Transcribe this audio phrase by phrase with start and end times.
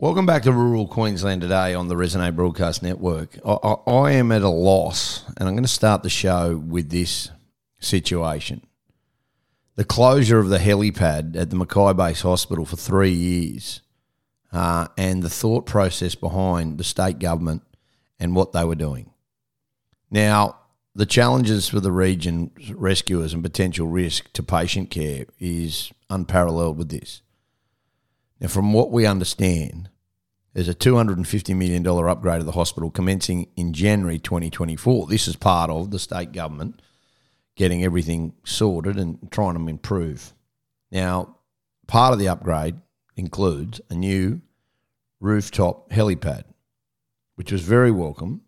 [0.00, 3.36] Welcome back to rural Queensland today on the Resonate Broadcast Network.
[3.44, 6.90] I, I, I am at a loss, and I'm going to start the show with
[6.90, 7.30] this
[7.80, 8.64] situation.
[9.74, 13.80] The closure of the helipad at the Mackay Base Hospital for three years,
[14.52, 17.64] uh, and the thought process behind the state government
[18.20, 19.10] and what they were doing.
[20.12, 20.60] Now,
[20.94, 26.88] the challenges for the region rescuers and potential risk to patient care is unparalleled with
[26.88, 27.22] this.
[28.40, 29.90] Now, from what we understand,
[30.52, 35.06] there's a $250 million upgrade of the hospital commencing in January 2024.
[35.06, 36.80] This is part of the state government
[37.56, 40.32] getting everything sorted and trying to improve.
[40.92, 41.36] Now,
[41.88, 42.76] part of the upgrade
[43.16, 44.40] includes a new
[45.20, 46.44] rooftop helipad,
[47.34, 48.42] which was very welcome,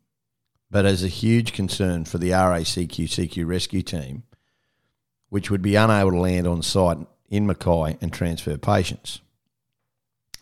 [0.70, 4.22] but as a huge concern for the RACQ CQ rescue team,
[5.28, 9.20] which would be unable to land on site in Mackay and transfer patients.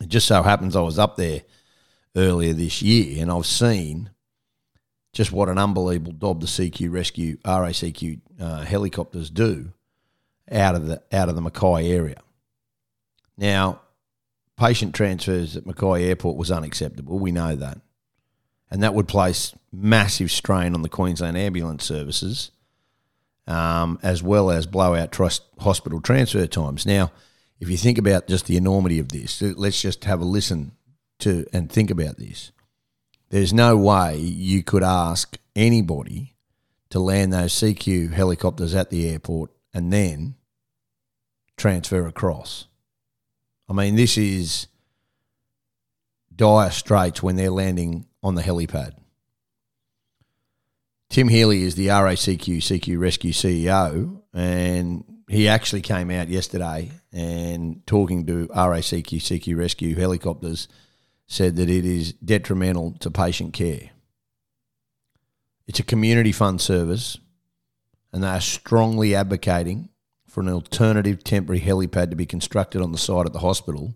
[0.01, 1.43] It just so happens I was up there
[2.17, 4.11] earlier this year and I've seen
[5.13, 9.73] just what an unbelievable job the CQ rescue RACQ uh, helicopters do
[10.51, 12.21] out of the out of the Mackay area.
[13.37, 13.81] Now,
[14.57, 17.19] patient transfers at Mackay Airport was unacceptable.
[17.19, 17.81] We know that,
[18.71, 22.51] and that would place massive strain on the Queensland ambulance services,
[23.47, 26.87] um, as well as blow out trust hospital transfer times.
[26.87, 27.13] Now,
[27.61, 30.73] if you think about just the enormity of this, let's just have a listen
[31.21, 32.53] to and think about this.
[33.31, 36.35] There's no way you could ask anybody
[36.91, 40.37] to land those CQ helicopters at the airport and then
[41.57, 42.67] transfer across.
[43.69, 44.69] I mean, this is
[46.35, 48.93] dire straits when they're landing on the helipad.
[51.11, 57.87] Tim Healy is the RACQ CQ Rescue CEO, and he actually came out yesterday and
[57.87, 60.69] talking to RACQ CQ Rescue helicopters
[61.27, 63.91] said that it is detrimental to patient care.
[65.67, 67.19] It's a community fund service,
[68.13, 69.91] and they are strongly advocating
[70.27, 73.95] for an alternative temporary helipad to be constructed on the site of the hospital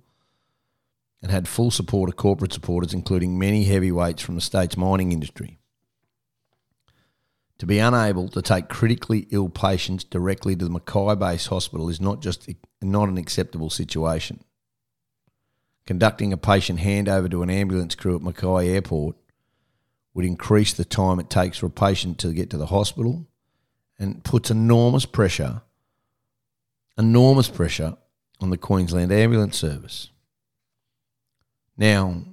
[1.23, 5.59] and had full support of corporate supporters, including many heavyweights from the state's mining industry.
[7.59, 12.01] To be unable to take critically ill patients directly to the Mackay Base Hospital is
[12.01, 12.49] not just
[12.81, 14.43] not an acceptable situation.
[15.87, 19.17] Conducting a patient handover to an ambulance crew at Mackay Airport
[20.15, 23.27] would increase the time it takes for a patient to get to the hospital
[23.99, 25.63] and puts enormous pressure,
[26.99, 27.97] enormous pressure
[28.41, 30.11] on the Queensland Ambulance Service.
[31.77, 32.25] Now,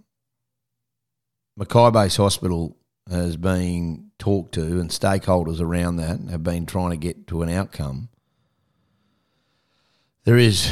[1.56, 2.76] Mackay Base Hospital
[3.10, 7.50] has been talked to, and stakeholders around that have been trying to get to an
[7.50, 8.10] outcome.
[10.26, 10.72] There is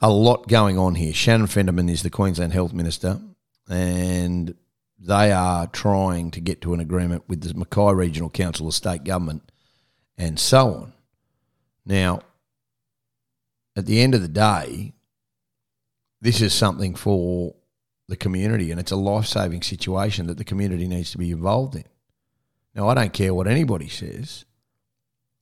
[0.00, 1.12] a lot going on here.
[1.12, 3.20] Shannon Fentiman is the Queensland Health Minister,
[3.68, 4.54] and
[4.98, 9.04] they are trying to get to an agreement with the Mackay Regional Council of State
[9.04, 9.50] Government
[10.16, 10.92] and so on.
[11.84, 12.20] Now,
[13.76, 14.92] at the end of the day,
[16.20, 17.54] this is something for
[18.08, 21.74] the community, and it's a life saving situation that the community needs to be involved
[21.74, 21.84] in.
[22.74, 24.44] Now, I don't care what anybody says,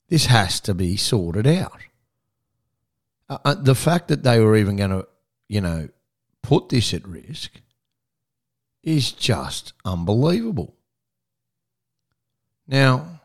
[0.09, 1.81] this has to be sorted out.
[3.29, 5.09] Uh, uh the fact that they were even going to,
[5.49, 5.89] you know,
[6.43, 7.61] put this at risk
[8.83, 10.75] is just unbelievable.
[12.67, 13.21] Now,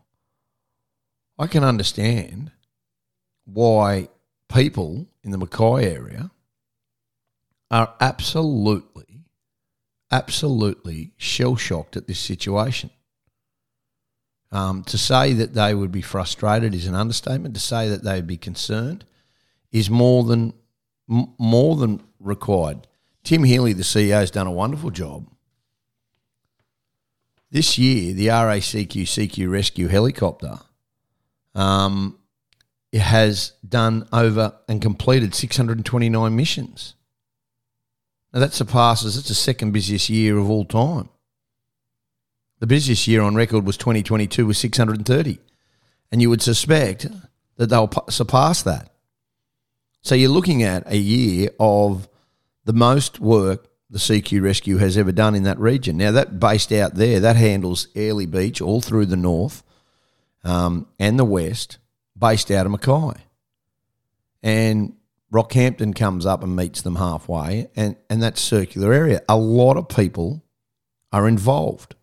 [1.37, 2.51] I can understand
[3.45, 4.09] why
[4.49, 6.31] people in the Mackay area
[7.69, 9.25] are absolutely,
[10.11, 12.89] absolutely shell shocked at this situation.
[14.51, 17.53] Um, to say that they would be frustrated is an understatement.
[17.55, 19.03] To say that they would be concerned
[19.71, 20.53] is more than
[21.09, 22.87] m- more than required.
[23.23, 25.27] Tim Healy, the CEO, has done a wonderful job.
[27.51, 30.59] This year, the RACQ CQ Rescue helicopter
[31.55, 32.17] um,
[32.93, 36.95] has done over and completed 629 missions.
[38.33, 41.09] Now that surpasses, it's the second busiest year of all time.
[42.59, 45.39] The busiest year on record was 2022 with 630.
[46.11, 47.07] And you would suspect
[47.57, 48.91] that they'll surpass that.
[50.01, 52.07] So you're looking at a year of
[52.65, 55.97] the most work the CQ Rescue has ever done in that region.
[55.97, 59.63] Now, that based out there, that handles Airlie Beach all through the north
[60.43, 61.77] um, and the west,
[62.17, 63.21] based out of Mackay.
[64.43, 64.93] And
[65.31, 69.21] Rockhampton comes up and meets them halfway, and, and that circular area.
[69.29, 70.43] A lot of people
[71.11, 71.95] are involved.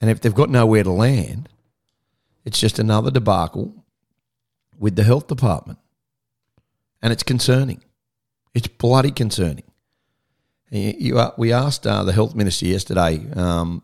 [0.00, 1.48] And if they've got nowhere to land,
[2.44, 3.84] it's just another debacle
[4.78, 5.78] with the health department.
[7.00, 7.82] And it's concerning.
[8.54, 9.64] It's bloody concerning.
[10.70, 13.82] You, uh, we asked uh, the health minister yesterday, um,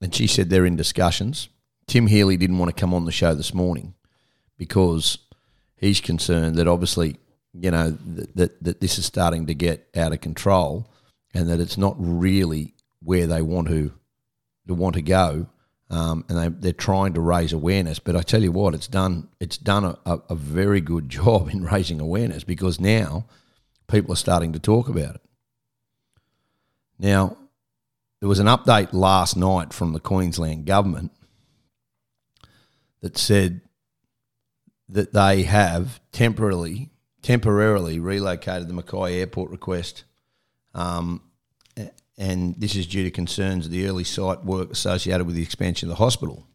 [0.00, 1.48] and she said they're in discussions.
[1.86, 3.94] Tim Healy didn't want to come on the show this morning
[4.56, 5.18] because
[5.76, 7.16] he's concerned that obviously,
[7.52, 10.88] you know, that, that, that this is starting to get out of control
[11.34, 13.92] and that it's not really where they want to
[14.66, 15.46] to want to go.
[15.90, 17.98] Um, and they, they're trying to raise awareness.
[17.98, 19.28] But I tell you what, it's done.
[19.40, 23.26] It's done a, a, a very good job in raising awareness because now
[23.88, 25.20] people are starting to talk about it.
[26.98, 27.36] Now,
[28.20, 31.10] there was an update last night from the Queensland government
[33.00, 33.60] that said
[34.88, 36.90] that they have temporarily
[37.22, 40.04] temporarily relocated the Mackay Airport request,
[40.74, 41.22] um,
[42.22, 45.88] and this is due to concerns of the early site work associated with the expansion
[45.88, 46.46] of the hospital.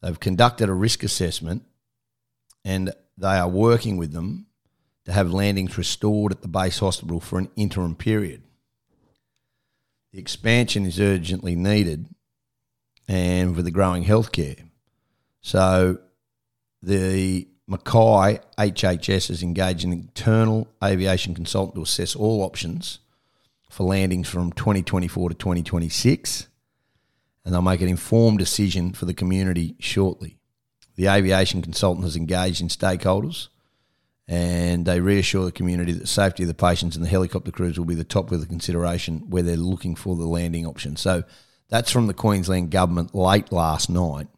[0.00, 1.64] They've conducted a risk assessment,
[2.64, 4.46] and they are working with them
[5.06, 8.42] to have landings restored at the base hospital for an interim period.
[10.12, 12.06] The expansion is urgently needed,
[13.08, 14.68] and with the growing healthcare.
[15.40, 15.98] So
[16.80, 23.00] the Mackay HHS has engaged an internal aviation consultant to assess all options
[23.74, 26.48] for landings from 2024 to 2026,
[27.44, 30.38] and they'll make an informed decision for the community shortly.
[30.94, 33.48] The aviation consultant has engaged in stakeholders
[34.28, 37.76] and they reassure the community that the safety of the patients and the helicopter crews
[37.76, 40.96] will be the top of the consideration where they're looking for the landing option.
[40.96, 41.24] So
[41.68, 44.28] that's from the Queensland government late last night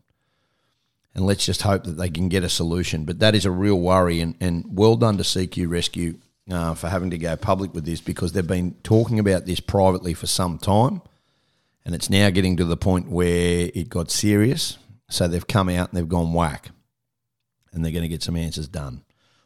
[1.17, 3.05] and let's just hope that they can get a solution.
[3.05, 6.19] But that is a real worry, and, and well done to CQ Rescue
[6.51, 10.15] uh, for having to go public with this because they've been talking about this privately
[10.15, 11.03] for some time,
[11.85, 14.79] and it's now getting to the point where it got serious.
[15.09, 16.71] So they've come out and they've gone whack,
[17.73, 19.05] and they're going to get some answers done.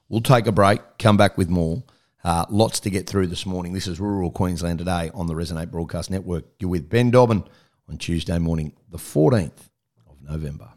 [0.09, 1.85] We'll take a break, come back with more.
[2.23, 3.73] Uh, lots to get through this morning.
[3.73, 6.45] This is Rural Queensland today on the Resonate Broadcast Network.
[6.59, 7.45] You're with Ben Dobbin
[7.89, 9.71] on Tuesday morning, the 14th
[10.07, 10.69] of November.